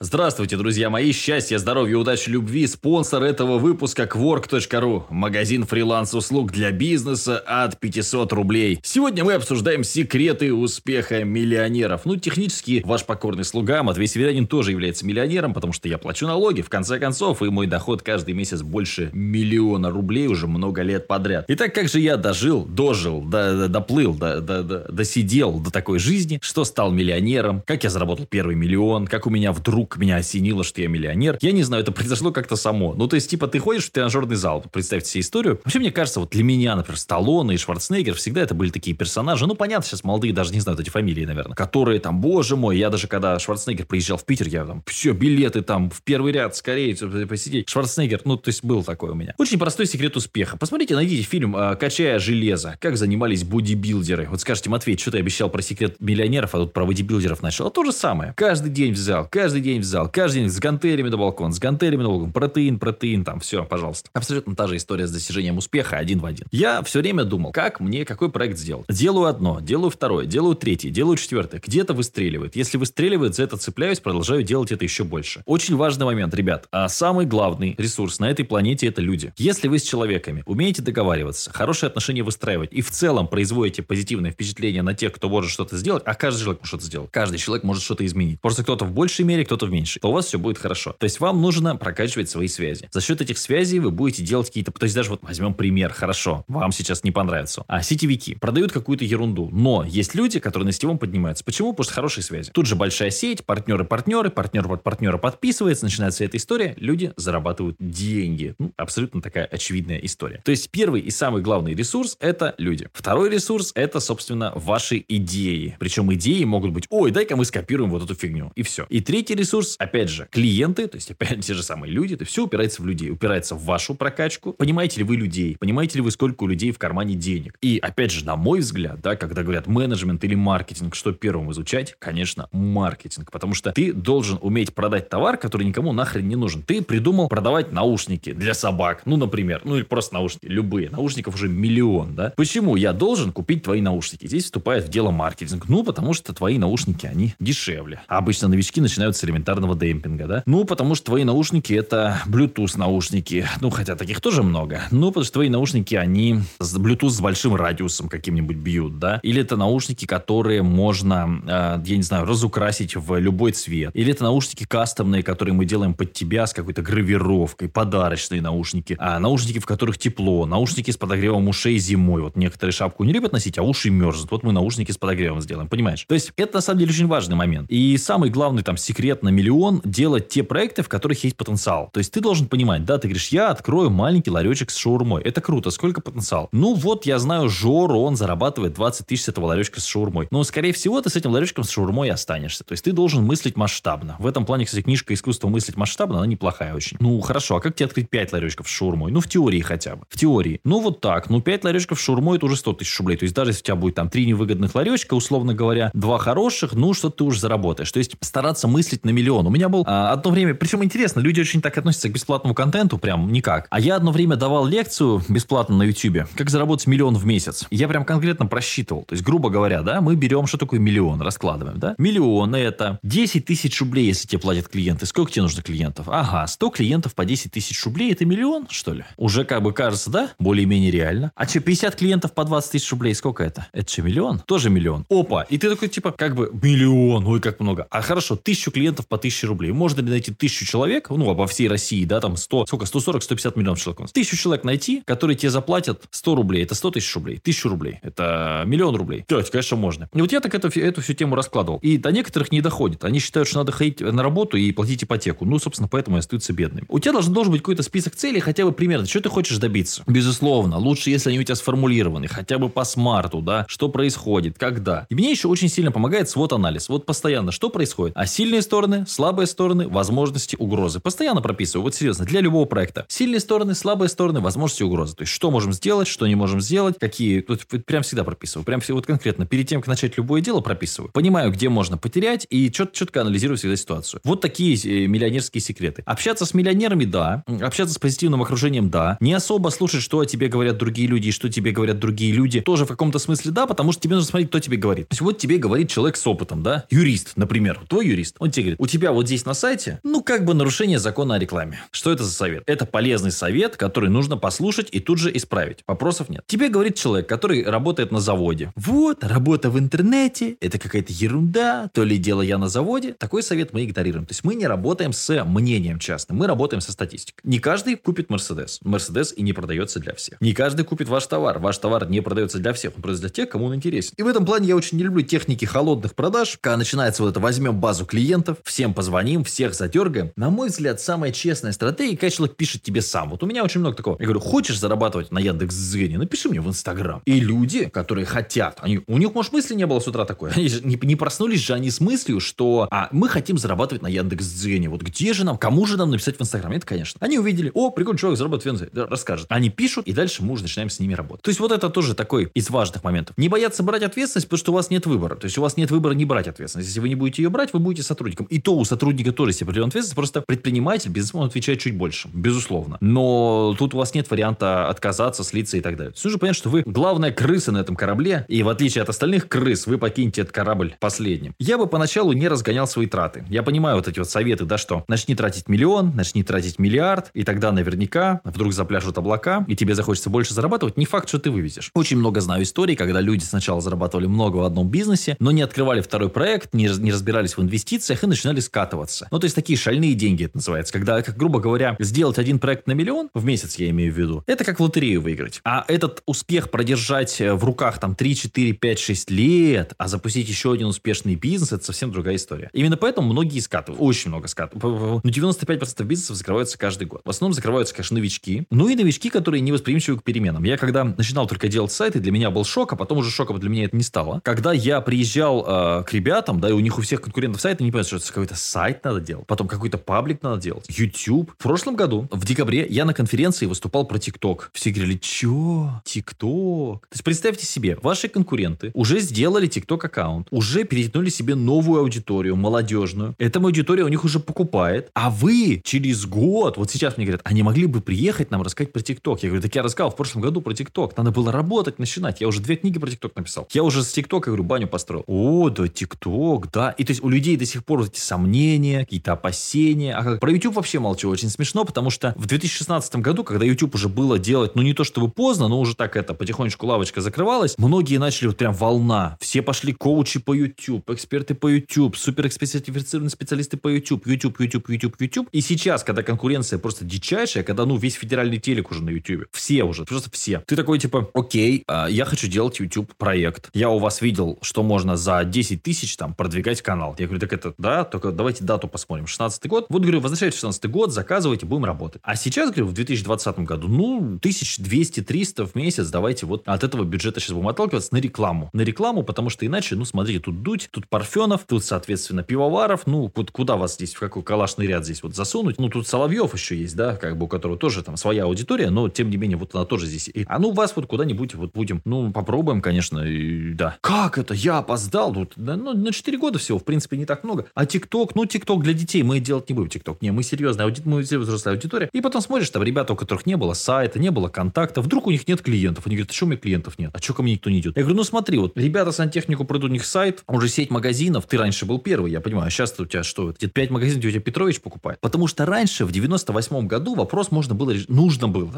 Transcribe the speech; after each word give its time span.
Здравствуйте, 0.00 0.56
друзья 0.56 0.90
мои! 0.90 1.10
Счастья, 1.10 1.58
здоровья, 1.58 1.96
удачи, 1.96 2.30
любви! 2.30 2.68
Спонсор 2.68 3.24
этого 3.24 3.58
выпуска 3.58 4.04
Quark.ru. 4.04 5.02
Магазин 5.10 5.66
фриланс-услуг 5.66 6.52
для 6.52 6.70
бизнеса 6.70 7.42
от 7.44 7.80
500 7.80 8.32
рублей. 8.32 8.78
Сегодня 8.84 9.24
мы 9.24 9.32
обсуждаем 9.32 9.82
секреты 9.82 10.54
успеха 10.54 11.24
миллионеров. 11.24 12.02
Ну, 12.04 12.14
технически, 12.14 12.80
ваш 12.86 13.06
покорный 13.06 13.42
слуга 13.42 13.82
Матвей 13.82 14.06
Северянин 14.06 14.46
тоже 14.46 14.70
является 14.70 15.04
миллионером, 15.04 15.52
потому 15.52 15.72
что 15.72 15.88
я 15.88 15.98
плачу 15.98 16.28
налоги, 16.28 16.62
в 16.62 16.68
конце 16.68 17.00
концов, 17.00 17.42
и 17.42 17.46
мой 17.46 17.66
доход 17.66 18.02
каждый 18.02 18.34
месяц 18.34 18.62
больше 18.62 19.10
миллиона 19.12 19.90
рублей 19.90 20.28
уже 20.28 20.46
много 20.46 20.82
лет 20.82 21.08
подряд. 21.08 21.44
Итак, 21.48 21.74
как 21.74 21.88
же 21.88 21.98
я 21.98 22.16
дожил, 22.16 22.64
дожил, 22.64 23.22
до, 23.22 23.62
до, 23.62 23.68
доплыл, 23.68 24.14
до, 24.14 24.40
до, 24.40 24.62
до, 24.62 24.92
досидел 24.92 25.58
до 25.58 25.72
такой 25.72 25.98
жизни, 25.98 26.38
что 26.40 26.62
стал 26.62 26.92
миллионером, 26.92 27.64
как 27.66 27.82
я 27.82 27.90
заработал 27.90 28.26
первый 28.26 28.54
миллион, 28.54 29.08
как 29.08 29.26
у 29.26 29.30
меня 29.30 29.50
вдруг 29.50 29.87
вдруг 29.88 29.98
меня 29.98 30.16
осенило, 30.16 30.64
что 30.64 30.82
я 30.82 30.88
миллионер. 30.88 31.38
Я 31.40 31.52
не 31.52 31.62
знаю, 31.62 31.82
это 31.82 31.92
произошло 31.92 32.30
как-то 32.30 32.56
само. 32.56 32.94
Ну, 32.94 33.06
то 33.06 33.16
есть, 33.16 33.30
типа, 33.30 33.48
ты 33.48 33.58
ходишь 33.58 33.86
в 33.86 33.90
тренажерный 33.90 34.36
зал, 34.36 34.64
представьте 34.70 35.10
себе 35.10 35.20
историю. 35.22 35.60
Вообще, 35.64 35.78
мне 35.78 35.90
кажется, 35.90 36.20
вот 36.20 36.30
для 36.30 36.44
меня, 36.44 36.76
например, 36.76 36.98
Сталлоне 36.98 37.54
и 37.54 37.56
Шварценеггер 37.56 38.14
всегда 38.14 38.42
это 38.42 38.54
были 38.54 38.70
такие 38.70 38.94
персонажи. 38.94 39.46
Ну, 39.46 39.54
понятно, 39.54 39.86
сейчас 39.86 40.04
молодые 40.04 40.32
даже 40.32 40.52
не 40.52 40.60
знают 40.60 40.80
эти 40.80 40.90
фамилии, 40.90 41.24
наверное. 41.24 41.54
Которые 41.54 42.00
там, 42.00 42.20
боже 42.20 42.56
мой, 42.56 42.76
я 42.76 42.90
даже 42.90 43.08
когда 43.08 43.38
Шварценеггер 43.38 43.86
приезжал 43.86 44.18
в 44.18 44.24
Питер, 44.24 44.48
я 44.48 44.64
там, 44.64 44.82
все, 44.86 45.12
билеты 45.12 45.62
там, 45.62 45.90
в 45.90 46.02
первый 46.02 46.32
ряд, 46.32 46.54
скорее 46.54 46.94
посидеть. 47.26 47.68
Шварценеггер, 47.68 48.22
ну, 48.24 48.36
то 48.36 48.48
есть, 48.48 48.64
был 48.64 48.82
такой 48.82 49.10
у 49.10 49.14
меня. 49.14 49.34
Очень 49.38 49.58
простой 49.58 49.86
секрет 49.86 50.16
успеха. 50.16 50.56
Посмотрите, 50.56 50.94
найдите 50.94 51.22
фильм 51.22 51.56
э, 51.56 51.76
«Качая 51.76 52.18
железо». 52.18 52.76
Как 52.80 52.96
занимались 52.96 53.44
бодибилдеры. 53.44 54.28
Вот 54.30 54.40
скажите, 54.40 54.68
Матвей, 54.68 54.98
что 54.98 55.10
ты 55.10 55.18
обещал 55.18 55.48
про 55.48 55.62
секрет 55.62 55.96
миллионеров, 56.00 56.54
а 56.54 56.58
тут 56.58 56.72
про 56.72 56.84
бодибилдеров 56.84 57.42
начал. 57.42 57.66
А 57.66 57.70
то 57.70 57.84
же 57.84 57.92
самое. 57.92 58.34
Каждый 58.36 58.70
день 58.70 58.92
в 58.92 58.98
зал, 58.98 59.26
каждый 59.30 59.60
день 59.60 59.77
в 59.78 59.84
зал, 59.84 60.08
каждый 60.12 60.42
день 60.42 60.50
с 60.50 60.58
гантелями 60.58 61.08
на 61.08 61.16
балкон, 61.16 61.52
с 61.52 61.58
гантелями 61.58 62.02
на 62.02 62.08
балкон, 62.08 62.32
протеин, 62.32 62.78
протеин, 62.78 63.24
там, 63.24 63.40
все, 63.40 63.64
пожалуйста. 63.64 64.10
Абсолютно 64.12 64.54
та 64.54 64.66
же 64.66 64.76
история 64.76 65.06
с 65.06 65.10
достижением 65.10 65.58
успеха 65.58 65.96
один 65.96 66.20
в 66.20 66.26
один. 66.26 66.46
Я 66.50 66.82
все 66.82 67.00
время 67.00 67.24
думал, 67.24 67.52
как 67.52 67.80
мне, 67.80 68.04
какой 68.04 68.30
проект 68.30 68.58
сделать. 68.58 68.86
Делаю 68.88 69.26
одно, 69.26 69.60
делаю 69.60 69.90
второе, 69.90 70.26
делаю 70.26 70.54
третье, 70.54 70.90
делаю 70.90 71.16
четвертое. 71.16 71.60
Где-то 71.64 71.94
выстреливает. 71.94 72.56
Если 72.56 72.78
выстреливает, 72.78 73.34
за 73.34 73.44
это 73.44 73.56
цепляюсь, 73.56 74.00
продолжаю 74.00 74.42
делать 74.42 74.72
это 74.72 74.84
еще 74.84 75.04
больше. 75.04 75.42
Очень 75.46 75.76
важный 75.76 76.06
момент, 76.06 76.34
ребят. 76.34 76.66
А 76.72 76.88
самый 76.88 77.26
главный 77.26 77.74
ресурс 77.78 78.18
на 78.18 78.30
этой 78.30 78.44
планете 78.44 78.86
это 78.86 79.00
люди. 79.00 79.32
Если 79.36 79.68
вы 79.68 79.78
с 79.78 79.82
человеками 79.82 80.42
умеете 80.46 80.82
договариваться, 80.82 81.52
хорошие 81.52 81.88
отношения 81.88 82.22
выстраивать 82.22 82.72
и 82.72 82.82
в 82.82 82.90
целом 82.90 83.28
производите 83.28 83.82
позитивное 83.82 84.32
впечатление 84.32 84.82
на 84.82 84.94
тех, 84.94 85.12
кто 85.12 85.28
может 85.28 85.50
что-то 85.50 85.76
сделать, 85.76 86.02
а 86.06 86.14
каждый 86.14 86.42
человек 86.42 86.60
может 86.60 86.68
что-то 86.68 86.84
сделать. 86.84 87.10
Каждый 87.10 87.38
человек 87.38 87.64
может 87.64 87.82
что-то 87.82 88.04
изменить. 88.04 88.40
Просто 88.40 88.62
кто-то 88.62 88.84
в 88.84 88.92
большей 88.92 89.24
мере, 89.24 89.44
кто-то 89.44 89.66
в 89.68 89.72
меньшей. 89.72 90.00
То 90.00 90.10
у 90.10 90.12
вас 90.12 90.26
все 90.26 90.38
будет 90.38 90.58
хорошо. 90.58 90.94
То 90.98 91.04
есть 91.04 91.20
вам 91.20 91.40
нужно 91.40 91.76
прокачивать 91.76 92.28
свои 92.28 92.48
связи. 92.48 92.88
За 92.90 93.00
счет 93.00 93.20
этих 93.20 93.38
связей 93.38 93.78
вы 93.78 93.90
будете 93.90 94.22
делать 94.22 94.48
какие-то... 94.48 94.72
То 94.72 94.84
есть 94.84 94.94
даже 94.94 95.10
вот 95.10 95.20
возьмем 95.22 95.54
пример, 95.54 95.92
хорошо, 95.92 96.44
вам 96.48 96.72
сейчас 96.72 97.04
не 97.04 97.10
понравится. 97.10 97.64
А 97.68 97.82
сетевики 97.82 98.34
продают 98.34 98.72
какую-то 98.72 99.04
ерунду, 99.04 99.48
но 99.52 99.84
есть 99.84 100.14
люди, 100.14 100.40
которые 100.40 100.66
на 100.66 100.72
сетевом 100.72 100.98
поднимаются. 100.98 101.44
Почему? 101.44 101.72
Потому 101.72 101.84
что 101.84 101.94
хорошие 101.94 102.24
связи. 102.24 102.50
Тут 102.52 102.66
же 102.66 102.76
большая 102.76 103.10
сеть, 103.10 103.44
партнеры-партнеры, 103.44 104.30
партнер 104.30 104.68
под 104.68 104.82
партнера 104.82 105.18
подписывается, 105.18 105.84
начинается 105.84 106.24
эта 106.24 106.36
история, 106.36 106.74
люди 106.76 107.12
зарабатывают 107.16 107.76
деньги. 107.78 108.54
Ну, 108.58 108.72
абсолютно 108.76 109.20
такая 109.20 109.44
очевидная 109.44 109.98
история. 109.98 110.40
То 110.44 110.50
есть 110.50 110.70
первый 110.70 111.00
и 111.00 111.10
самый 111.10 111.42
главный 111.42 111.74
ресурс– 111.74 112.16
это 112.20 112.54
люди. 112.58 112.88
Второй 112.92 113.28
ресурс– 113.30 113.72
это, 113.74 114.00
собственно, 114.00 114.52
ваши 114.54 115.04
идеи. 115.08 115.76
Причем 115.78 116.12
идеи 116.14 116.44
могут 116.44 116.72
быть, 116.72 116.86
ой, 116.90 117.10
дай-ка 117.10 117.36
мы 117.36 117.44
скопируем 117.44 117.90
вот 117.90 118.04
эту 118.04 118.14
фигню. 118.14 118.52
И 118.54 118.62
все. 118.62 118.86
И 118.88 119.00
третий 119.00 119.34
ресурс, 119.34 119.57
опять 119.78 120.08
же, 120.08 120.28
клиенты, 120.30 120.86
то 120.86 120.96
есть 120.96 121.10
опять 121.10 121.40
те 121.46 121.54
же 121.54 121.62
самые 121.62 121.92
люди, 121.92 122.14
это 122.14 122.24
все 122.24 122.44
упирается 122.44 122.82
в 122.82 122.86
людей, 122.86 123.10
упирается 123.10 123.54
в 123.54 123.64
вашу 123.64 123.94
прокачку. 123.94 124.52
Понимаете 124.52 124.98
ли 124.98 125.04
вы 125.04 125.16
людей? 125.16 125.56
Понимаете 125.58 125.98
ли 125.98 126.02
вы, 126.02 126.10
сколько 126.10 126.44
у 126.44 126.46
людей 126.46 126.72
в 126.72 126.78
кармане 126.78 127.14
денег? 127.14 127.56
И 127.60 127.78
опять 127.78 128.10
же, 128.10 128.24
на 128.24 128.36
мой 128.36 128.60
взгляд, 128.60 129.00
да, 129.00 129.16
когда 129.16 129.42
говорят 129.42 129.66
менеджмент 129.66 130.22
или 130.24 130.34
маркетинг, 130.34 130.94
что 130.94 131.12
первым 131.12 131.52
изучать? 131.52 131.96
Конечно, 131.98 132.48
маркетинг, 132.52 133.30
потому 133.30 133.54
что 133.54 133.72
ты 133.72 133.92
должен 133.92 134.38
уметь 134.40 134.74
продать 134.74 135.08
товар, 135.08 135.36
который 135.36 135.66
никому 135.66 135.92
нахрен 135.92 136.28
не 136.28 136.36
нужен. 136.36 136.62
Ты 136.62 136.82
придумал 136.82 137.28
продавать 137.28 137.72
наушники 137.72 138.32
для 138.32 138.54
собак, 138.54 139.02
ну, 139.04 139.16
например, 139.16 139.62
ну 139.64 139.76
или 139.76 139.84
просто 139.84 140.14
наушники, 140.14 140.46
любые. 140.46 140.90
Наушников 140.90 141.34
уже 141.34 141.48
миллион, 141.48 142.14
да? 142.14 142.32
Почему 142.36 142.76
я 142.76 142.92
должен 142.92 143.32
купить 143.32 143.62
твои 143.62 143.80
наушники? 143.80 144.26
Здесь 144.26 144.44
вступает 144.44 144.84
в 144.84 144.88
дело 144.88 145.10
маркетинг. 145.10 145.68
Ну, 145.68 145.82
потому 145.82 146.14
что 146.14 146.32
твои 146.32 146.58
наушники, 146.58 147.06
они 147.06 147.34
дешевле. 147.40 148.02
А 148.08 148.18
обычно 148.18 148.48
новички 148.48 148.80
начинают 148.80 149.16
с 149.16 149.22
элементарного 149.48 149.74
демпинга, 149.74 150.26
да? 150.26 150.42
Ну, 150.46 150.64
потому 150.64 150.94
что 150.94 151.06
твои 151.06 151.24
наушники 151.24 151.72
это 151.72 152.20
Bluetooth 152.26 152.78
наушники. 152.78 153.46
Ну, 153.60 153.70
хотя 153.70 153.96
таких 153.96 154.20
тоже 154.20 154.42
много. 154.42 154.82
Ну, 154.90 155.08
потому 155.08 155.24
что 155.24 155.34
твои 155.34 155.48
наушники, 155.48 155.94
они 155.94 156.40
с 156.60 156.76
Bluetooth 156.76 157.10
с 157.10 157.20
большим 157.20 157.54
радиусом 157.54 158.08
каким-нибудь 158.08 158.56
бьют, 158.56 158.98
да? 158.98 159.20
Или 159.22 159.42
это 159.42 159.56
наушники, 159.56 160.04
которые 160.04 160.62
можно, 160.62 161.42
э, 161.46 161.82
я 161.84 161.96
не 161.96 162.02
знаю, 162.02 162.26
разукрасить 162.26 162.96
в 162.96 163.18
любой 163.18 163.52
цвет. 163.52 163.90
Или 163.94 164.12
это 164.12 164.24
наушники 164.24 164.64
кастомные, 164.64 165.22
которые 165.22 165.54
мы 165.54 165.64
делаем 165.64 165.94
под 165.94 166.12
тебя 166.12 166.46
с 166.46 166.52
какой-то 166.52 166.82
гравировкой. 166.82 167.68
Подарочные 167.68 168.42
наушники. 168.42 168.96
А 168.98 169.18
наушники, 169.18 169.58
в 169.58 169.66
которых 169.66 169.98
тепло. 169.98 170.46
Наушники 170.46 170.90
с 170.90 170.96
подогревом 170.96 171.48
ушей 171.48 171.78
зимой. 171.78 172.22
Вот 172.22 172.36
некоторые 172.36 172.72
шапку 172.72 173.04
не 173.04 173.12
любят 173.12 173.32
носить, 173.32 173.58
а 173.58 173.62
уши 173.62 173.90
мерзнут. 173.90 174.30
Вот 174.30 174.42
мы 174.42 174.52
наушники 174.52 174.92
с 174.92 174.98
подогревом 174.98 175.40
сделаем, 175.40 175.68
понимаешь? 175.68 176.04
То 176.06 176.14
есть, 176.14 176.32
это 176.36 176.56
на 176.56 176.60
самом 176.60 176.80
деле 176.80 176.90
очень 176.90 177.06
важный 177.06 177.36
момент. 177.36 177.70
И 177.70 177.96
самый 177.96 178.30
главный 178.30 178.62
там 178.62 178.76
секрет 178.76 179.22
на 179.22 179.30
миллион 179.38 179.80
делать 179.84 180.28
те 180.28 180.42
проекты, 180.42 180.82
в 180.82 180.88
которых 180.88 181.22
есть 181.22 181.36
потенциал. 181.36 181.90
То 181.92 181.98
есть 181.98 182.12
ты 182.12 182.20
должен 182.20 182.48
понимать, 182.48 182.84
да, 182.84 182.98
ты 182.98 183.06
говоришь, 183.06 183.28
я 183.28 183.50
открою 183.50 183.90
маленький 183.90 184.30
ларечек 184.30 184.70
с 184.70 184.76
шаурмой. 184.76 185.22
Это 185.22 185.40
круто, 185.40 185.70
сколько 185.70 186.00
потенциал? 186.00 186.48
Ну 186.52 186.74
вот, 186.74 187.06
я 187.06 187.18
знаю 187.18 187.48
Жору, 187.48 188.00
он 188.00 188.16
зарабатывает 188.16 188.74
20 188.74 189.06
тысяч 189.06 189.24
с 189.24 189.28
этого 189.28 189.46
ларечка 189.46 189.80
с 189.80 189.84
шаурмой. 189.84 190.26
Но, 190.30 190.42
скорее 190.42 190.72
всего, 190.72 191.00
ты 191.00 191.08
с 191.08 191.16
этим 191.16 191.30
ларечком 191.30 191.64
с 191.64 191.70
шаурмой 191.70 192.10
останешься. 192.10 192.64
То 192.64 192.72
есть 192.72 192.84
ты 192.84 192.92
должен 192.92 193.24
мыслить 193.24 193.56
масштабно. 193.56 194.16
В 194.18 194.26
этом 194.26 194.44
плане, 194.44 194.64
кстати, 194.64 194.82
книжка 194.82 195.14
«Искусство 195.14 195.48
мыслить 195.48 195.76
масштабно», 195.76 196.18
она 196.18 196.26
неплохая 196.26 196.74
очень. 196.74 196.96
Ну, 197.00 197.20
хорошо, 197.20 197.56
а 197.56 197.60
как 197.60 197.76
тебе 197.76 197.86
открыть 197.86 198.10
5 198.10 198.32
ларечков 198.32 198.68
с 198.68 198.70
шаурмой? 198.70 199.12
Ну, 199.12 199.20
в 199.20 199.28
теории 199.28 199.60
хотя 199.60 199.96
бы. 199.96 200.04
В 200.08 200.18
теории. 200.18 200.60
Ну, 200.64 200.80
вот 200.80 201.00
так. 201.00 201.30
Ну, 201.30 201.40
5 201.40 201.64
ларечков 201.64 202.00
с 202.00 202.02
шаурмой 202.02 202.38
это 202.38 202.46
уже 202.46 202.56
100 202.56 202.72
тысяч 202.72 202.98
рублей. 202.98 203.16
То 203.16 203.24
есть 203.24 203.34
даже 203.34 203.50
если 203.50 203.62
у 203.62 203.64
тебя 203.66 203.76
будет 203.76 203.94
там 203.94 204.10
3 204.10 204.26
невыгодных 204.26 204.74
ларечка, 204.74 205.14
условно 205.14 205.54
говоря, 205.54 205.90
2 205.94 206.18
хороших, 206.18 206.72
ну, 206.72 206.92
что 206.92 207.10
ты 207.10 207.22
уже 207.22 207.40
заработаешь. 207.40 207.92
То 207.92 207.98
есть 207.98 208.16
стараться 208.20 208.66
мыслить 208.66 209.04
на 209.04 209.10
миллион. 209.10 209.27
У 209.36 209.50
меня 209.50 209.68
был 209.68 209.84
а, 209.86 210.12
одно 210.12 210.30
время, 210.30 210.54
причем 210.54 210.84
интересно, 210.84 211.20
люди 211.20 211.40
очень 211.40 211.60
так 211.60 211.76
относятся 211.76 212.08
к 212.08 212.12
бесплатному 212.12 212.54
контенту, 212.54 212.98
прям 212.98 213.32
никак. 213.32 213.66
А 213.70 213.80
я 213.80 213.96
одно 213.96 214.12
время 214.12 214.36
давал 214.36 214.66
лекцию 214.66 215.22
бесплатно 215.28 215.76
на 215.76 215.82
YouTube, 215.82 216.28
как 216.34 216.50
заработать 216.50 216.86
миллион 216.86 217.16
в 217.16 217.26
месяц. 217.26 217.66
Я 217.70 217.88
прям 217.88 218.04
конкретно 218.04 218.46
просчитывал. 218.46 219.02
То 219.04 219.14
есть, 219.14 219.24
грубо 219.24 219.50
говоря, 219.50 219.82
да, 219.82 220.00
мы 220.00 220.14
берем, 220.14 220.46
что 220.46 220.58
такое 220.58 220.80
миллион, 220.80 221.20
раскладываем, 221.20 221.78
да. 221.78 221.94
Миллион 221.98 222.54
это 222.54 222.98
10 223.02 223.44
тысяч 223.44 223.80
рублей, 223.80 224.06
если 224.06 224.26
тебе 224.26 224.40
платят 224.40 224.68
клиенты. 224.68 225.06
Сколько 225.06 225.32
тебе 225.32 225.42
нужно 225.42 225.62
клиентов? 225.62 226.08
Ага, 226.08 226.46
100 226.46 226.70
клиентов 226.70 227.14
по 227.14 227.24
10 227.24 227.52
тысяч 227.52 227.84
рублей, 227.84 228.12
это 228.12 228.24
миллион, 228.24 228.66
что 228.70 228.92
ли? 228.92 229.04
Уже 229.16 229.44
как 229.44 229.62
бы 229.62 229.72
кажется, 229.72 230.10
да, 230.10 230.30
более-менее 230.38 230.90
реально. 230.90 231.32
А 231.34 231.46
что, 231.46 231.60
50 231.60 231.96
клиентов 231.96 232.32
по 232.32 232.44
20 232.44 232.72
тысяч 232.72 232.90
рублей, 232.90 233.14
сколько 233.14 233.42
это? 233.42 233.66
Это 233.72 233.90
что, 233.90 234.02
миллион? 234.02 234.40
Тоже 234.40 234.70
миллион. 234.70 235.04
Опа, 235.08 235.42
и 235.42 235.58
ты 235.58 235.68
такой, 235.70 235.88
типа, 235.88 236.12
как 236.12 236.34
бы, 236.34 236.50
миллион, 236.62 237.26
ой, 237.26 237.40
как 237.40 237.60
много. 237.60 237.86
А 237.90 238.02
хорошо, 238.02 238.36
тысячу 238.36 238.70
клиентов 238.70 239.07
по 239.08 239.16
1000 239.16 239.46
рублей. 239.46 239.72
Можно 239.72 240.00
ли 240.02 240.10
найти 240.10 240.32
тысячу 240.32 240.64
человек, 240.64 241.10
ну, 241.10 241.30
обо 241.30 241.46
всей 241.46 241.68
России, 241.68 242.04
да, 242.04 242.20
там 242.20 242.36
100, 242.36 242.66
сколько, 242.66 242.84
140-150 242.86 243.58
миллионов 243.58 243.80
человек. 243.80 244.10
Тысячу 244.12 244.36
человек 244.36 244.64
найти, 244.64 245.02
которые 245.04 245.36
тебе 245.36 245.50
заплатят 245.50 246.04
100 246.10 246.34
рублей, 246.34 246.62
это 246.62 246.74
100 246.74 246.92
тысяч 246.92 247.14
рублей. 247.14 247.38
Тысячу 247.38 247.68
рублей, 247.68 247.98
это 248.02 248.62
миллион 248.66 248.96
рублей. 248.96 249.24
Да, 249.28 249.42
конечно, 249.42 249.76
можно. 249.76 250.08
И 250.12 250.20
вот 250.20 250.32
я 250.32 250.40
так 250.40 250.54
эту, 250.54 250.68
эту 250.80 251.00
всю 251.00 251.14
тему 251.14 251.34
раскладывал. 251.34 251.78
И 251.78 251.96
до 251.96 252.10
некоторых 252.12 252.52
не 252.52 252.60
доходит. 252.60 253.04
Они 253.04 253.18
считают, 253.18 253.48
что 253.48 253.58
надо 253.58 253.72
ходить 253.72 254.00
на 254.00 254.22
работу 254.22 254.56
и 254.56 254.70
платить 254.72 255.04
ипотеку. 255.04 255.44
Ну, 255.44 255.58
собственно, 255.58 255.88
поэтому 255.88 256.16
и 256.16 256.20
остаются 256.20 256.52
бедными. 256.52 256.86
У 256.88 256.98
тебя 256.98 257.12
должен, 257.12 257.32
должен 257.32 257.52
быть 257.52 257.62
какой-то 257.62 257.82
список 257.82 258.14
целей, 258.16 258.40
хотя 258.40 258.64
бы 258.64 258.72
примерно, 258.72 259.06
что 259.06 259.20
ты 259.20 259.28
хочешь 259.28 259.58
добиться. 259.58 260.02
Безусловно, 260.06 260.78
лучше, 260.78 261.10
если 261.10 261.30
они 261.30 261.38
у 261.38 261.42
тебя 261.42 261.54
сформулированы, 261.54 262.28
хотя 262.28 262.58
бы 262.58 262.68
по 262.68 262.84
смарту, 262.84 263.40
да, 263.40 263.64
что 263.68 263.88
происходит, 263.88 264.58
когда. 264.58 265.06
И 265.08 265.14
мне 265.14 265.30
еще 265.30 265.48
очень 265.48 265.68
сильно 265.68 265.92
помогает 265.92 266.28
свод-анализ. 266.28 266.88
Вот 266.88 267.06
постоянно, 267.06 267.52
что 267.52 267.70
происходит. 267.70 268.14
А 268.16 268.26
сильные 268.26 268.62
стороны, 268.62 268.97
слабые 269.06 269.46
стороны, 269.46 269.88
возможности, 269.88 270.56
угрозы. 270.58 271.00
Постоянно 271.00 271.40
прописываю. 271.40 271.84
Вот 271.84 271.94
серьезно, 271.94 272.24
для 272.24 272.40
любого 272.40 272.64
проекта. 272.64 273.04
Сильные 273.08 273.40
стороны, 273.40 273.74
слабые 273.74 274.08
стороны, 274.08 274.40
возможности, 274.40 274.82
угрозы. 274.82 275.14
То 275.14 275.22
есть, 275.22 275.32
что 275.32 275.50
можем 275.50 275.72
сделать, 275.72 276.08
что 276.08 276.26
не 276.26 276.34
можем 276.34 276.60
сделать, 276.60 276.96
какие... 276.98 277.40
Тут 277.40 277.66
прям 277.66 278.02
всегда 278.02 278.24
прописываю. 278.24 278.64
Прям 278.64 278.80
все 278.80 278.94
вот 278.94 279.06
конкретно. 279.06 279.46
Перед 279.46 279.68
тем, 279.68 279.80
как 279.80 279.88
начать 279.88 280.16
любое 280.16 280.40
дело, 280.40 280.60
прописываю. 280.60 281.10
Понимаю, 281.12 281.52
где 281.52 281.68
можно 281.68 281.96
потерять 281.98 282.46
и 282.50 282.70
четко, 282.70 282.94
четко 282.94 283.20
анализирую 283.20 283.56
всегда 283.56 283.76
ситуацию. 283.76 284.20
Вот 284.24 284.40
такие 284.40 284.76
э, 284.76 285.06
миллионерские 285.06 285.60
секреты. 285.60 286.02
Общаться 286.06 286.44
с 286.44 286.54
миллионерами, 286.54 287.04
да. 287.04 287.44
Общаться 287.60 287.94
с 287.94 287.98
позитивным 287.98 288.42
окружением, 288.42 288.90
да. 288.90 289.16
Не 289.20 289.34
особо 289.34 289.68
слушать, 289.70 290.02
что 290.02 290.20
о 290.20 290.24
тебе 290.24 290.48
говорят 290.48 290.78
другие 290.78 291.08
люди 291.08 291.28
и 291.28 291.32
что 291.32 291.48
тебе 291.48 291.70
говорят 291.70 291.98
другие 291.98 292.32
люди. 292.32 292.60
Тоже 292.60 292.84
в 292.84 292.88
каком-то 292.88 293.18
смысле, 293.18 293.52
да, 293.52 293.66
потому 293.66 293.92
что 293.92 294.02
тебе 294.02 294.16
нужно 294.16 294.28
смотреть, 294.28 294.48
кто 294.48 294.60
тебе 294.60 294.76
говорит. 294.76 295.08
То 295.08 295.14
есть, 295.14 295.20
вот 295.20 295.38
тебе 295.38 295.58
говорит 295.58 295.88
человек 295.88 296.16
с 296.16 296.26
опытом, 296.26 296.62
да. 296.62 296.84
Юрист, 296.90 297.32
например. 297.36 297.80
Твой 297.88 298.06
юрист. 298.06 298.36
Он 298.38 298.50
тебе 298.50 298.64
говорит, 298.64 298.80
у 298.80 298.86
тебя 298.88 299.12
вот 299.12 299.26
здесь 299.26 299.44
на 299.44 299.54
сайте, 299.54 300.00
ну, 300.02 300.22
как 300.22 300.44
бы 300.44 300.54
нарушение 300.54 300.98
закона 300.98 301.36
о 301.36 301.38
рекламе. 301.38 301.80
Что 301.92 302.10
это 302.10 302.24
за 302.24 302.32
совет? 302.32 302.64
Это 302.66 302.86
полезный 302.86 303.30
совет, 303.30 303.76
который 303.76 304.10
нужно 304.10 304.36
послушать 304.36 304.88
и 304.90 304.98
тут 304.98 305.18
же 305.18 305.34
исправить. 305.36 305.84
Вопросов 305.86 306.28
нет. 306.28 306.42
Тебе 306.46 306.68
говорит 306.68 306.96
человек, 306.96 307.28
который 307.28 307.62
работает 307.62 308.10
на 308.10 308.20
заводе. 308.20 308.72
Вот, 308.74 309.22
работа 309.22 309.70
в 309.70 309.78
интернете, 309.78 310.56
это 310.60 310.78
какая-то 310.78 311.12
ерунда, 311.12 311.90
то 311.92 312.02
ли 312.02 312.18
дело 312.18 312.42
я 312.42 312.58
на 312.58 312.68
заводе. 312.68 313.12
Такой 313.12 313.42
совет 313.42 313.72
мы 313.72 313.84
игнорируем. 313.84 314.26
То 314.26 314.32
есть 314.32 314.44
мы 314.44 314.54
не 314.54 314.66
работаем 314.66 315.12
с 315.12 315.44
мнением 315.44 315.98
частным, 315.98 316.38
мы 316.38 316.46
работаем 316.46 316.80
со 316.80 316.92
статистикой. 316.92 317.40
Не 317.44 317.58
каждый 317.58 317.96
купит 317.96 318.30
Мерседес. 318.30 318.80
Мерседес 318.82 319.32
и 319.36 319.42
не 319.42 319.52
продается 319.52 320.00
для 320.00 320.14
всех. 320.14 320.40
Не 320.40 320.52
каждый 320.52 320.84
купит 320.84 321.08
ваш 321.08 321.26
товар. 321.26 321.58
Ваш 321.58 321.78
товар 321.78 322.08
не 322.08 322.20
продается 322.20 322.58
для 322.58 322.72
всех, 322.72 322.92
он 322.96 323.02
продается 323.02 323.28
для 323.28 323.30
тех, 323.30 323.50
кому 323.50 323.66
он 323.66 323.74
интересен. 323.74 324.14
И 324.16 324.22
в 324.22 324.26
этом 324.26 324.46
плане 324.46 324.68
я 324.68 324.76
очень 324.76 324.98
не 324.98 325.04
люблю 325.04 325.22
техники 325.22 325.64
холодных 325.64 326.14
продаж, 326.14 326.58
когда 326.60 326.76
начинается 326.76 327.22
вот 327.22 327.30
это 327.30 327.40
возьмем 327.40 327.78
базу 327.78 328.06
клиентов, 328.06 328.58
всем 328.78 328.94
позвоним, 328.94 329.42
всех 329.42 329.74
задергаем. 329.74 330.30
На 330.36 330.50
мой 330.50 330.68
взгляд, 330.68 331.00
самая 331.00 331.32
честная 331.32 331.72
стратегия, 331.72 332.16
когда 332.16 332.30
человек 332.30 332.56
пишет 332.56 332.80
тебе 332.80 333.02
сам. 333.02 333.30
Вот 333.30 333.42
у 333.42 333.46
меня 333.46 333.64
очень 333.64 333.80
много 333.80 333.96
такого. 333.96 334.16
Я 334.20 334.26
говорю, 334.26 334.38
хочешь 334.38 334.78
зарабатывать 334.78 335.32
на 335.32 335.40
Яндекс.Дзене? 335.40 336.16
Напиши 336.16 336.48
мне 336.48 336.60
в 336.60 336.68
Инстаграм. 336.68 337.20
И 337.24 337.40
люди, 337.40 337.88
которые 337.88 338.24
хотят, 338.24 338.78
они, 338.80 339.00
у 339.08 339.18
них, 339.18 339.34
может, 339.34 339.52
мысли 339.52 339.74
не 339.74 339.84
было 339.84 339.98
с 339.98 340.06
утра 340.06 340.24
такое. 340.24 340.52
Они 340.54 340.68
же 340.68 340.80
не, 340.84 340.96
не 341.02 341.16
проснулись 341.16 341.58
же 341.58 341.74
они 341.74 341.90
с 341.90 341.98
мыслью, 341.98 342.38
что 342.38 342.86
а, 342.92 343.08
мы 343.10 343.28
хотим 343.28 343.58
зарабатывать 343.58 344.00
на 344.00 344.06
Яндекс.Дзене. 344.06 344.88
Вот 344.88 345.02
где 345.02 345.32
же 345.32 345.44
нам, 345.44 345.58
кому 345.58 345.84
же 345.84 345.96
нам 345.96 346.12
написать 346.12 346.38
в 346.38 346.40
Инстаграм? 346.40 346.70
Это, 346.70 346.86
конечно. 346.86 347.18
Они 347.18 347.36
увидели, 347.36 347.72
о, 347.74 347.90
прикольный 347.90 348.20
человек 348.20 348.38
зарабатывает 348.38 348.78
в 348.78 348.80
Яндекс. 348.84 349.10
Расскажет. 349.10 349.46
Они 349.48 349.70
пишут, 349.70 350.06
и 350.06 350.12
дальше 350.12 350.44
мы 350.44 350.52
уже 350.52 350.62
начинаем 350.62 350.88
с 350.88 351.00
ними 351.00 351.14
работать. 351.14 351.42
То 351.42 351.48
есть 351.48 351.58
вот 351.58 351.72
это 351.72 351.90
тоже 351.90 352.14
такой 352.14 352.48
из 352.54 352.70
важных 352.70 353.02
моментов. 353.02 353.36
Не 353.36 353.48
бояться 353.48 353.82
брать 353.82 354.04
ответственность, 354.04 354.46
потому 354.46 354.58
что 354.58 354.70
у 354.70 354.74
вас 354.76 354.88
нет 354.90 355.04
выбора. 355.06 355.34
То 355.34 355.46
есть 355.46 355.58
у 355.58 355.62
вас 355.62 355.76
нет 355.76 355.90
выбора 355.90 356.12
не 356.12 356.24
брать 356.24 356.46
ответственность. 356.46 356.86
Если 356.90 357.00
вы 357.00 357.08
не 357.08 357.16
будете 357.16 357.42
ее 357.42 357.48
брать, 357.48 357.72
вы 357.72 357.80
будете 357.80 358.04
сотрудником. 358.04 358.46
И 358.46 358.60
то 358.68 358.74
у 358.74 358.84
сотрудника 358.84 359.32
тоже 359.32 359.52
есть 359.52 359.62
определенная 359.62 359.88
ответственность, 359.88 360.14
просто 360.14 360.42
предприниматель, 360.42 361.10
бизнесмен 361.10 361.44
отвечает 361.44 361.80
чуть 361.80 361.96
больше, 361.96 362.28
безусловно. 362.34 362.98
Но 363.00 363.74
тут 363.78 363.94
у 363.94 363.96
вас 363.96 364.12
нет 364.12 364.30
варианта 364.30 364.90
отказаться, 364.90 365.42
слиться 365.42 365.78
и 365.78 365.80
так 365.80 365.96
далее. 365.96 366.12
Нужно 366.22 366.38
понять, 366.38 366.56
что 366.56 366.68
вы 366.68 366.82
главная 366.84 367.32
крыса 367.32 367.72
на 367.72 367.78
этом 367.78 367.96
корабле, 367.96 368.44
и 368.46 368.62
в 368.62 368.68
отличие 368.68 369.00
от 369.00 369.08
остальных 369.08 369.48
крыс, 369.48 369.86
вы 369.86 369.96
покинете 369.96 370.42
этот 370.42 370.52
корабль 370.52 370.96
последним. 371.00 371.54
Я 371.58 371.78
бы 371.78 371.86
поначалу 371.86 372.34
не 372.34 372.46
разгонял 372.46 372.86
свои 372.86 373.06
траты. 373.06 373.46
Я 373.48 373.62
понимаю 373.62 373.96
вот 373.96 374.06
эти 374.06 374.18
вот 374.18 374.28
советы, 374.28 374.66
да 374.66 374.76
что, 374.76 375.02
начни 375.08 375.34
тратить 375.34 375.70
миллион, 375.70 376.14
начни 376.14 376.42
тратить 376.42 376.78
миллиард, 376.78 377.30
и 377.32 377.44
тогда 377.44 377.72
наверняка 377.72 378.42
вдруг 378.44 378.74
запляшут 378.74 379.16
облака, 379.16 379.64
и 379.66 379.76
тебе 379.76 379.94
захочется 379.94 380.28
больше 380.28 380.52
зарабатывать, 380.52 380.98
не 380.98 381.06
факт, 381.06 381.26
что 381.30 381.38
ты 381.38 381.50
вывезешь. 381.50 381.90
Очень 381.94 382.18
много 382.18 382.42
знаю 382.42 382.64
историй, 382.64 382.96
когда 382.96 383.22
люди 383.22 383.44
сначала 383.44 383.80
зарабатывали 383.80 384.26
много 384.26 384.58
в 384.58 384.64
одном 384.64 384.90
бизнесе, 384.90 385.38
но 385.40 385.52
не 385.52 385.62
открывали 385.62 386.02
второй 386.02 386.28
проект, 386.28 386.74
не, 386.74 386.88
не 386.98 387.12
разбирались 387.12 387.56
в 387.56 387.62
инвестициях 387.62 388.24
и 388.24 388.26
начинали 388.26 388.57
скатываться. 388.60 389.28
Ну, 389.30 389.38
то 389.38 389.44
есть 389.44 389.54
такие 389.54 389.78
шальные 389.78 390.14
деньги 390.14 390.44
это 390.44 390.56
называется, 390.56 390.92
когда, 390.92 391.20
как, 391.22 391.36
грубо 391.36 391.60
говоря, 391.60 391.96
сделать 391.98 392.38
один 392.38 392.58
проект 392.58 392.86
на 392.86 392.92
миллион, 392.92 393.30
в 393.34 393.44
месяц 393.44 393.76
я 393.76 393.90
имею 393.90 394.12
в 394.12 394.18
виду, 394.18 394.42
это 394.46 394.64
как 394.64 394.78
в 394.78 394.82
лотерею 394.82 395.20
выиграть. 395.20 395.60
А 395.64 395.84
этот 395.88 396.22
успех 396.26 396.70
продержать 396.70 397.40
в 397.40 397.64
руках 397.64 397.98
там 397.98 398.14
3, 398.14 398.36
4, 398.36 398.72
5, 398.72 398.98
6 398.98 399.30
лет, 399.30 399.94
а 399.98 400.08
запустить 400.08 400.48
еще 400.48 400.72
один 400.72 400.86
успешный 400.86 401.34
бизнес, 401.34 401.72
это 401.72 401.84
совсем 401.84 402.10
другая 402.12 402.36
история. 402.36 402.70
Именно 402.72 402.96
поэтому 402.96 403.28
многие 403.28 403.60
скатывают, 403.60 404.00
очень 404.02 404.30
много 404.30 404.48
скатывают. 404.48 405.24
Ну, 405.24 405.30
95% 405.30 406.04
бизнесов 406.04 406.36
закрываются 406.36 406.78
каждый 406.78 407.06
год. 407.06 407.22
В 407.24 407.30
основном 407.30 407.54
закрываются, 407.54 407.94
конечно, 407.94 408.16
новички. 408.16 408.64
Ну 408.70 408.88
и 408.88 408.94
новички, 408.94 409.30
которые 409.30 409.60
не 409.60 409.72
восприимчивы 409.72 410.18
к 410.18 410.22
переменам. 410.22 410.64
Я 410.64 410.76
когда 410.76 411.04
начинал 411.04 411.46
только 411.46 411.68
делать 411.68 411.92
сайты, 411.92 412.20
для 412.20 412.32
меня 412.32 412.50
был 412.50 412.64
шок, 412.64 412.92
а 412.92 412.96
потом 412.96 413.18
уже 413.18 413.30
шоком 413.30 413.58
для 413.58 413.70
меня 413.70 413.84
это 413.84 413.96
не 413.96 414.02
стало. 414.02 414.40
Когда 414.44 414.72
я 414.72 415.00
приезжал 415.00 415.64
э, 415.66 416.04
к 416.04 416.12
ребятам, 416.12 416.60
да, 416.60 416.68
и 416.68 416.72
у 416.72 416.80
них 416.80 416.98
у 416.98 417.02
всех 417.02 417.20
конкурентов 417.20 417.60
сайты, 417.60 417.84
не 417.84 417.90
понимают, 417.90 418.08
что 418.08 418.42
это 418.42 418.47
какой-то 418.48 418.54
сайт 418.54 419.04
надо 419.04 419.20
делать, 419.20 419.46
потом 419.46 419.68
какой-то 419.68 419.98
паблик 419.98 420.42
надо 420.42 420.60
делать, 420.60 420.86
YouTube. 420.88 421.52
В 421.58 421.62
прошлом 421.62 421.96
году, 421.96 422.28
в 422.30 422.44
декабре, 422.46 422.86
я 422.88 423.04
на 423.04 423.12
конференции 423.12 423.66
выступал 423.66 424.06
про 424.06 424.18
ТикТок. 424.18 424.70
Все 424.72 424.90
говорили, 424.90 425.18
чё? 425.18 426.00
ТикТок? 426.04 427.06
То 427.08 427.14
есть 427.14 427.24
представьте 427.24 427.66
себе, 427.66 427.98
ваши 428.02 428.28
конкуренты 428.28 428.90
уже 428.94 429.20
сделали 429.20 429.66
ТикТок 429.66 430.04
аккаунт, 430.04 430.48
уже 430.50 430.84
перетянули 430.84 431.28
себе 431.28 431.54
новую 431.54 432.00
аудиторию, 432.00 432.56
молодежную. 432.56 433.34
Эта 433.38 433.58
аудитория 433.58 434.04
у 434.04 434.08
них 434.08 434.24
уже 434.24 434.40
покупает, 434.40 435.10
а 435.14 435.30
вы 435.30 435.80
через 435.84 436.24
год, 436.24 436.76
вот 436.76 436.90
сейчас 436.90 437.16
мне 437.16 437.26
говорят, 437.26 437.42
не 437.58 437.62
могли 437.62 437.86
бы 437.86 438.00
приехать 438.00 438.50
нам 438.50 438.62
рассказать 438.62 438.92
про 438.92 439.00
ТикТок? 439.00 439.42
Я 439.42 439.48
говорю, 439.48 439.62
так 439.62 439.74
я 439.74 439.82
рассказал 439.82 440.10
в 440.10 440.16
прошлом 440.16 440.42
году 440.42 440.60
про 440.60 440.72
ТикТок. 440.72 441.16
Надо 441.16 441.32
было 441.32 441.50
работать, 441.50 441.98
начинать. 441.98 442.40
Я 442.40 442.46
уже 442.46 442.60
две 442.60 442.76
книги 442.76 442.98
про 442.98 443.10
ТикТок 443.10 443.34
написал. 443.34 443.66
Я 443.72 443.82
уже 443.82 444.02
с 444.04 444.12
ТикТока, 444.12 444.50
говорю, 444.50 444.62
баню 444.62 444.86
построил. 444.86 445.24
О, 445.26 445.68
да, 445.70 445.88
ТикТок, 445.88 446.70
да. 446.70 446.90
И 446.90 447.04
то 447.04 447.10
есть 447.10 447.22
у 447.22 447.28
людей 447.28 447.56
до 447.56 447.66
сих 447.66 447.84
пор 447.84 448.04
эти 448.04 448.20
сомнения, 448.38 449.00
какие-то 449.00 449.32
опасения. 449.32 450.14
А 450.14 450.22
как... 450.22 450.40
про 450.40 450.52
YouTube 450.52 450.76
вообще 450.76 450.98
молчу. 451.00 451.28
Очень 451.28 451.50
смешно, 451.50 451.84
потому 451.84 452.10
что 452.10 452.34
в 452.36 452.46
2016 452.46 453.16
году, 453.16 453.42
когда 453.42 453.64
YouTube 453.64 453.94
уже 453.96 454.08
было 454.08 454.38
делать, 454.38 454.76
ну 454.76 454.82
не 454.82 454.94
то 454.94 455.04
чтобы 455.04 455.28
поздно, 455.28 455.68
но 455.68 455.80
уже 455.80 455.96
так 455.96 456.16
это, 456.16 456.34
потихонечку 456.34 456.86
лавочка 456.86 457.20
закрывалась, 457.20 457.74
многие 457.78 458.18
начали 458.18 458.48
вот 458.48 458.56
прям 458.56 458.72
волна. 458.72 459.36
Все 459.40 459.60
пошли 459.62 459.92
коучи 459.92 460.38
по 460.38 460.54
YouTube, 460.54 461.10
эксперты 461.10 461.54
по 461.54 461.68
YouTube, 461.68 462.16
суперэкспертифицированные 462.16 463.30
специалисты 463.30 463.76
по 463.76 463.88
YouTube, 463.88 464.26
YouTube, 464.26 464.60
YouTube, 464.60 464.88
YouTube, 464.88 465.16
YouTube. 465.20 465.48
И 465.52 465.60
сейчас, 465.60 466.04
когда 466.04 466.22
конкуренция 466.22 466.78
просто 466.78 467.04
дичайшая, 467.04 467.64
когда, 467.64 467.86
ну, 467.86 467.96
весь 467.96 468.14
федеральный 468.14 468.58
телек 468.58 468.90
уже 468.90 469.02
на 469.02 469.10
YouTube, 469.10 469.46
все 469.52 469.82
уже, 469.82 470.04
просто 470.04 470.30
все. 470.30 470.62
Ты 470.66 470.76
такой, 470.76 470.98
типа, 470.98 471.28
окей, 471.34 471.82
а, 471.88 472.06
я 472.06 472.24
хочу 472.24 472.46
делать 472.46 472.78
YouTube 472.78 473.12
проект. 473.16 473.70
Я 473.74 473.90
у 473.90 473.98
вас 473.98 474.20
видел, 474.20 474.58
что 474.62 474.82
можно 474.82 475.16
за 475.16 475.42
10 475.44 475.82
тысяч 475.82 476.16
там 476.16 476.34
продвигать 476.34 476.82
канал. 476.82 477.16
Я 477.18 477.26
говорю, 477.26 477.40
так 477.40 477.52
это, 477.52 477.74
да, 477.78 478.04
только 478.18 478.36
давайте 478.36 478.64
дату 478.64 478.88
посмотрим. 478.88 479.26
16 479.26 479.66
год. 479.66 479.86
Вот, 479.88 480.02
говорю, 480.02 480.20
возвращайте 480.20 480.56
16 480.56 480.90
год, 480.90 481.12
заказывайте, 481.12 481.66
будем 481.66 481.84
работать. 481.84 482.20
А 482.24 482.36
сейчас, 482.36 482.70
говорю, 482.70 482.86
в 482.86 482.92
2020 482.92 483.60
году, 483.60 483.88
ну, 483.88 484.38
1200-300 484.42 485.66
в 485.66 485.74
месяц, 485.74 486.08
давайте 486.08 486.46
вот 486.46 486.62
от 486.66 486.84
этого 486.84 487.04
бюджета 487.04 487.40
сейчас 487.40 487.52
будем 487.52 487.68
отталкиваться 487.68 488.12
на 488.12 488.18
рекламу. 488.18 488.70
На 488.72 488.82
рекламу, 488.82 489.22
потому 489.22 489.50
что 489.50 489.64
иначе, 489.64 489.94
ну, 489.94 490.04
смотрите, 490.04 490.40
тут 490.40 490.62
Дудь, 490.62 490.88
тут 490.90 491.08
Парфенов, 491.08 491.64
тут, 491.66 491.84
соответственно, 491.84 492.42
Пивоваров, 492.42 493.06
ну, 493.06 493.30
вот 493.34 493.50
куда 493.50 493.76
вас 493.76 493.94
здесь, 493.94 494.14
в 494.14 494.18
какой 494.18 494.42
калашный 494.42 494.86
ряд 494.86 495.04
здесь 495.04 495.22
вот 495.22 495.34
засунуть? 495.34 495.78
Ну, 495.78 495.88
тут 495.88 496.06
Соловьев 496.08 496.52
еще 496.54 496.76
есть, 496.76 496.96
да, 496.96 497.14
как 497.16 497.36
бы 497.38 497.44
у 497.44 497.48
которого 497.48 497.78
тоже 497.78 498.02
там 498.02 498.16
своя 498.16 498.44
аудитория, 498.44 498.90
но, 498.90 499.08
тем 499.08 499.30
не 499.30 499.36
менее, 499.36 499.56
вот 499.56 499.74
она 499.74 499.84
тоже 499.84 500.06
здесь. 500.06 500.28
И, 500.28 500.44
а 500.48 500.58
ну, 500.58 500.72
вас 500.72 500.94
вот 500.96 501.06
куда-нибудь 501.06 501.54
вот 501.54 501.72
будем, 501.72 502.02
ну, 502.04 502.32
попробуем, 502.32 502.82
конечно, 502.82 503.20
и, 503.20 503.72
да. 503.74 503.96
Как 504.00 504.38
это? 504.38 504.54
Я 504.54 504.78
опоздал? 504.78 505.32
Тут, 505.32 505.52
да, 505.56 505.76
ну, 505.76 505.92
на 505.92 506.12
4 506.12 506.38
года 506.38 506.58
всего, 506.58 506.78
в 506.78 506.84
принципе, 506.84 507.16
не 507.16 507.26
так 507.26 507.44
много. 507.44 507.66
А 507.74 507.86
ТикТок, 508.08 508.34
ну, 508.34 508.46
ТикТок 508.46 508.82
для 508.82 508.94
детей, 508.94 509.22
мы 509.22 509.38
делать 509.38 509.68
не 509.68 509.74
будем 509.74 509.90
ТикТок. 509.90 510.22
Не, 510.22 510.30
мы 510.30 510.42
серьезная 510.42 510.86
ауди... 510.86 511.02
мы 511.04 511.20
взрослая 511.20 511.74
аудитория. 511.74 512.08
И 512.12 512.20
потом 512.22 512.40
смотришь, 512.40 512.70
там 512.70 512.82
ребята, 512.82 513.12
у 513.12 513.16
которых 513.16 513.44
не 513.44 513.56
было 513.56 513.74
сайта, 513.74 514.18
не 514.18 514.30
было 514.30 514.48
контакта, 514.48 515.02
вдруг 515.02 515.26
у 515.26 515.30
них 515.30 515.46
нет 515.46 515.60
клиентов. 515.60 516.06
Они 516.06 516.16
говорят, 516.16 516.30
а 516.30 516.34
что 516.34 516.46
у 516.46 516.48
меня 516.48 516.58
клиентов 516.58 516.98
нет? 516.98 517.10
А 517.12 517.18
что 517.18 517.34
ко 517.34 517.42
мне 517.42 517.52
никто 517.52 517.68
не 517.68 517.80
идет? 517.80 517.96
Я 517.96 518.02
говорю, 518.02 518.16
ну 518.16 518.24
смотри, 518.24 518.58
вот 518.58 518.76
ребята 518.76 519.12
сантехнику 519.12 519.64
придут, 519.64 519.90
у 519.90 519.92
них 519.92 520.06
сайт, 520.06 520.42
уже 520.46 520.68
сеть 520.68 520.90
магазинов, 520.90 521.46
ты 521.46 521.58
раньше 521.58 521.84
был 521.84 521.98
первый, 521.98 522.32
я 522.32 522.40
понимаю, 522.40 522.68
а 522.68 522.70
сейчас 522.70 522.98
у 522.98 523.04
тебя 523.04 523.22
что, 523.22 523.52
где-то 523.52 523.72
5 523.72 523.90
магазинов, 523.90 524.18
где 524.20 524.28
у 524.28 524.30
тебя 524.30 524.40
Петрович 524.40 524.80
покупает. 524.80 525.20
Потому 525.20 525.46
что 525.46 525.66
раньше, 525.66 526.04
в 526.04 526.12
98 526.12 526.86
году, 526.86 527.14
вопрос 527.14 527.50
можно 527.50 527.74
было, 527.74 527.94
нужно 528.08 528.48
было, 528.48 528.72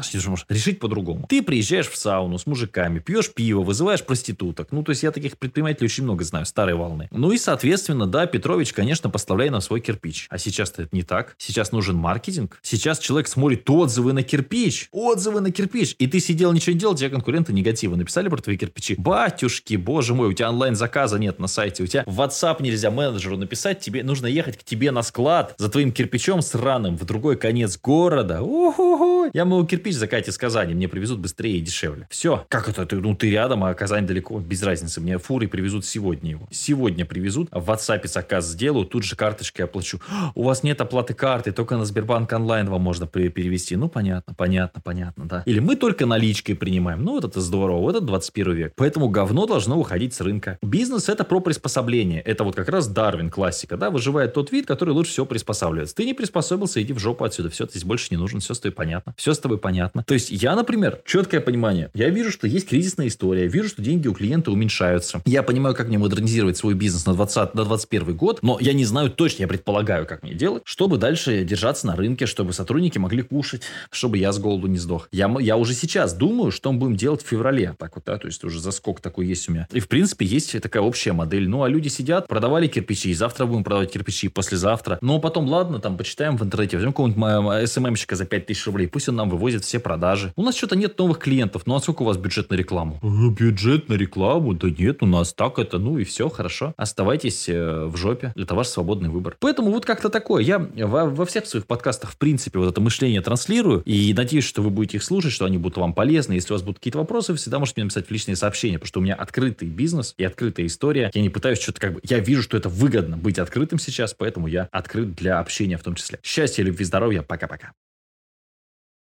решить 0.49 0.79
по-другому. 0.79 1.25
Ты 1.29 1.41
приезжаешь 1.41 1.87
в 1.87 1.97
сауну 1.97 2.37
с 2.37 2.45
мужиками, 2.45 2.99
пьешь 2.99 3.33
пиво, 3.33 3.61
вызываешь 3.61 4.03
проституток. 4.03 4.69
Ну, 4.71 4.83
то 4.83 4.91
есть 4.91 5.03
я 5.03 5.11
таких 5.11 5.37
предпринимателей 5.37 5.85
очень 5.85 6.03
много 6.03 6.23
знаю, 6.23 6.45
старой 6.45 6.75
волны. 6.75 7.07
Ну 7.11 7.31
и, 7.31 7.37
соответственно, 7.37 8.07
да, 8.07 8.25
Петрович, 8.25 8.73
конечно, 8.73 9.09
поставляет 9.21 9.51
на 9.51 9.61
свой 9.61 9.81
кирпич. 9.81 10.25
А 10.31 10.39
сейчас-то 10.39 10.81
это 10.81 10.95
не 10.95 11.03
так. 11.03 11.35
Сейчас 11.37 11.71
нужен 11.71 11.95
маркетинг. 11.95 12.57
Сейчас 12.63 12.97
человек 12.97 13.27
смотрит 13.27 13.69
отзывы 13.69 14.13
на 14.13 14.23
кирпич. 14.23 14.89
Отзывы 14.91 15.41
на 15.41 15.51
кирпич. 15.51 15.95
И 15.99 16.07
ты 16.07 16.19
сидел, 16.19 16.51
ничего 16.53 16.73
не 16.73 16.79
делал, 16.79 16.95
тебе 16.95 17.09
конкуренты 17.11 17.53
негативы 17.53 17.97
написали 17.97 18.29
про 18.29 18.41
твои 18.41 18.57
кирпичи. 18.57 18.95
Батюшки, 18.97 19.75
боже 19.75 20.15
мой, 20.15 20.29
у 20.29 20.33
тебя 20.33 20.49
онлайн-заказа 20.49 21.19
нет 21.19 21.37
на 21.37 21.45
сайте. 21.45 21.83
У 21.83 21.87
тебя 21.87 22.03
в 22.07 22.19
WhatsApp 22.19 22.63
нельзя 22.63 22.89
менеджеру 22.89 23.37
написать. 23.37 23.79
Тебе 23.79 24.03
нужно 24.03 24.25
ехать 24.25 24.57
к 24.57 24.63
тебе 24.63 24.89
на 24.89 25.03
склад 25.03 25.53
за 25.59 25.69
твоим 25.69 25.91
кирпичом 25.91 26.41
сраным 26.41 26.97
в 26.97 27.05
другой 27.05 27.37
конец 27.37 27.79
города. 27.79 28.41
Уху-ху. 28.41 29.29
Я 29.33 29.45
могу 29.45 29.67
кирпич 29.67 29.93
закатить 29.93 30.29
из 30.29 30.37
Казани. 30.39 30.73
Мне 30.73 30.87
привезут 30.87 31.19
быстрее 31.19 31.57
и 31.57 31.61
дешевле. 31.61 32.07
Все. 32.09 32.43
Как 32.49 32.67
это? 32.69 32.87
Ты, 32.87 32.95
ну, 32.95 33.15
ты 33.15 33.29
рядом, 33.29 33.63
а 33.63 33.73
Казань 33.75 34.07
далеко. 34.07 34.39
Без 34.39 34.63
разницы. 34.63 34.99
Мне 34.99 35.19
фуры 35.19 35.47
привезут 35.47 35.85
сегодня 35.85 36.31
его. 36.31 36.47
Сегодня 36.49 37.05
привезут. 37.05 37.49
В 37.51 37.69
WhatsApp 37.69 38.07
заказ 38.07 38.47
сделаю. 38.47 38.85
Тут 38.85 39.03
же 39.03 39.10
карточкой 39.15 39.65
оплачу. 39.65 39.99
У 40.35 40.43
вас 40.43 40.63
нет 40.63 40.81
оплаты 40.81 41.13
карты. 41.13 41.51
Только 41.51 41.77
на 41.77 41.85
Сбербанк 41.85 42.31
онлайн 42.33 42.69
вам 42.69 42.81
можно 42.81 43.07
перевести. 43.07 43.75
Ну, 43.75 43.89
понятно, 43.89 44.33
понятно, 44.35 44.81
понятно, 44.83 45.25
да. 45.25 45.43
Или 45.45 45.59
мы 45.59 45.75
только 45.75 46.05
наличкой 46.05 46.55
принимаем. 46.55 47.03
Ну, 47.03 47.13
вот 47.13 47.25
это 47.25 47.41
здорово. 47.41 47.79
Вот 47.79 47.95
это 47.95 48.05
21 48.05 48.53
век. 48.53 48.73
Поэтому 48.75 49.09
говно 49.09 49.45
должно 49.45 49.79
уходить 49.79 50.13
с 50.13 50.21
рынка. 50.21 50.57
Бизнес 50.61 51.09
это 51.09 51.23
про 51.23 51.39
приспособление. 51.39 52.21
Это 52.21 52.43
вот 52.43 52.55
как 52.55 52.69
раз 52.69 52.87
Дарвин 52.87 53.29
классика, 53.29 53.77
да. 53.77 53.89
Выживает 53.89 54.33
тот 54.33 54.51
вид, 54.51 54.65
который 54.65 54.91
лучше 54.91 55.11
всего 55.11 55.25
приспосабливается. 55.25 55.95
Ты 55.95 56.05
не 56.05 56.13
приспособился, 56.13 56.81
иди 56.81 56.93
в 56.93 56.99
жопу 56.99 57.23
отсюда. 57.23 57.49
Все, 57.49 57.65
ты 57.65 57.73
здесь 57.73 57.83
больше 57.83 58.07
не 58.11 58.17
нужен. 58.17 58.39
Все 58.39 58.53
с 58.53 58.59
тобой 58.59 58.75
понятно. 58.75 59.13
Все 59.17 59.33
с 59.33 59.39
тобой 59.39 59.57
понятно. 59.57 60.03
То 60.03 60.13
есть 60.13 60.31
я, 60.31 60.55
например, 60.55 60.99
четкое 61.05 61.41
понимание. 61.41 61.89
Я 61.93 62.09
вижу, 62.09 62.31
что 62.31 62.47
есть 62.47 62.67
кризисная 62.67 63.07
история. 63.07 63.47
Вижу, 63.47 63.69
что 63.69 63.81
деньги 63.81 64.07
у 64.07 64.13
клиента 64.13 64.51
уменьшаются. 64.51 65.21
Я 65.25 65.43
понимаю, 65.43 65.75
как 65.75 65.87
мне 65.87 65.97
модернизировать 65.97 66.57
свой 66.57 66.73
бизнес 66.73 67.05
на 67.05 67.13
20, 67.13 67.55
на 67.55 67.65
21 67.65 68.15
год, 68.15 68.39
но 68.41 68.57
я 68.59 68.73
не 68.73 68.85
знаю, 68.85 69.00
знаю 69.01 69.15
точно, 69.15 69.43
я 69.43 69.47
предполагаю, 69.47 70.05
как 70.05 70.21
мне 70.23 70.33
делать, 70.33 70.61
чтобы 70.65 70.97
дальше 70.97 71.43
держаться 71.43 71.87
на 71.87 71.95
рынке, 71.95 72.25
чтобы 72.25 72.53
сотрудники 72.53 72.99
могли 72.99 73.23
кушать, 73.23 73.63
чтобы 73.89 74.17
я 74.17 74.31
с 74.31 74.37
голоду 74.39 74.67
не 74.67 74.77
сдох. 74.77 75.09
Я, 75.11 75.33
я 75.39 75.57
уже 75.57 75.73
сейчас 75.73 76.13
думаю, 76.13 76.51
что 76.51 76.71
мы 76.71 76.79
будем 76.79 76.95
делать 76.95 77.23
в 77.23 77.27
феврале. 77.27 77.75
Так 77.79 77.95
вот, 77.95 78.05
да, 78.05 78.17
то 78.17 78.27
есть 78.27 78.43
уже 78.43 78.59
заскок 78.59 79.01
такой 79.01 79.25
есть 79.25 79.49
у 79.49 79.53
меня. 79.53 79.67
И, 79.71 79.79
в 79.79 79.87
принципе, 79.87 80.25
есть 80.25 80.59
такая 80.61 80.83
общая 80.83 81.13
модель. 81.13 81.49
Ну, 81.49 81.63
а 81.63 81.69
люди 81.69 81.87
сидят, 81.87 82.27
продавали 82.27 82.67
кирпичи, 82.67 83.09
и 83.09 83.13
завтра 83.13 83.45
будем 83.45 83.63
продавать 83.63 83.91
кирпичи, 83.91 84.27
и 84.27 84.29
послезавтра. 84.29 84.99
Но 85.01 85.19
потом, 85.19 85.47
ладно, 85.47 85.79
там, 85.79 85.97
почитаем 85.97 86.37
в 86.37 86.43
интернете, 86.43 86.77
возьмем 86.77 86.93
какого-нибудь 86.93 87.69
СММщика 87.69 88.15
за 88.15 88.25
5000 88.25 88.65
рублей, 88.67 88.87
пусть 88.87 89.09
он 89.09 89.15
нам 89.15 89.29
вывозит 89.29 89.63
все 89.63 89.79
продажи. 89.79 90.31
У 90.35 90.43
нас 90.43 90.55
что-то 90.55 90.75
нет 90.75 90.97
новых 90.99 91.19
клиентов. 91.19 91.63
Ну, 91.65 91.75
а 91.75 91.79
сколько 91.79 92.03
у 92.03 92.05
вас 92.05 92.17
бюджет 92.17 92.51
на 92.51 92.55
рекламу? 92.55 92.99
Бюджет 93.01 93.89
на 93.89 93.95
рекламу? 93.95 94.53
Да 94.53 94.69
нет, 94.69 95.01
у 95.01 95.05
нас 95.07 95.33
так 95.33 95.57
это, 95.57 95.79
ну 95.79 95.97
и 95.97 96.03
все, 96.03 96.29
хорошо. 96.29 96.73
Оставайтесь 96.77 97.49
э, 97.49 97.85
в 97.85 97.97
жопе. 97.97 98.33
Это 98.35 98.55
ваш 98.55 98.67
свободный 98.91 99.09
выбор. 99.09 99.37
Поэтому 99.39 99.71
вот 99.71 99.85
как-то 99.85 100.09
такое. 100.09 100.43
Я 100.43 100.59
во, 100.59 101.05
во 101.05 101.25
всех 101.25 101.45
своих 101.45 101.65
подкастах, 101.65 102.11
в 102.11 102.17
принципе, 102.17 102.59
вот 102.59 102.69
это 102.69 102.81
мышление 102.81 103.21
транслирую. 103.21 103.81
И 103.85 104.13
надеюсь, 104.13 104.43
что 104.43 104.61
вы 104.61 104.69
будете 104.69 104.97
их 104.97 105.03
слушать, 105.03 105.31
что 105.31 105.45
они 105.45 105.57
будут 105.57 105.77
вам 105.77 105.93
полезны. 105.93 106.33
Если 106.33 106.51
у 106.51 106.55
вас 106.55 106.61
будут 106.61 106.79
какие-то 106.79 106.97
вопросы, 106.97 107.31
вы 107.31 107.37
всегда 107.37 107.59
можете 107.59 107.79
мне 107.79 107.85
написать 107.85 108.07
в 108.07 108.11
личные 108.11 108.35
сообщения, 108.35 108.77
потому 108.77 108.87
что 108.87 108.99
у 108.99 109.03
меня 109.03 109.15
открытый 109.15 109.69
бизнес 109.69 110.13
и 110.17 110.23
открытая 110.23 110.65
история. 110.65 111.11
Я 111.13 111.21
не 111.21 111.29
пытаюсь 111.29 111.61
что-то 111.61 111.79
как 111.79 111.93
бы... 111.93 112.01
Я 112.03 112.19
вижу, 112.19 112.43
что 112.43 112.57
это 112.57 112.69
выгодно 112.69 113.17
быть 113.17 113.39
открытым 113.39 113.79
сейчас, 113.79 114.13
поэтому 114.13 114.47
я 114.47 114.67
открыт 114.71 115.15
для 115.15 115.39
общения 115.39 115.77
в 115.77 115.83
том 115.83 115.95
числе. 115.95 116.19
Счастья, 116.23 116.63
любви, 116.63 116.83
здоровья. 116.83 117.21
Пока-пока. 117.21 117.71